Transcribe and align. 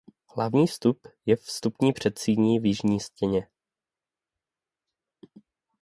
Hlavní 0.35 0.67
vstup 0.67 1.07
je 1.25 1.35
vstupní 1.35 1.93
předsíni 1.93 2.59
v 2.59 2.65
jižním 2.65 2.99
stěně. 2.99 3.47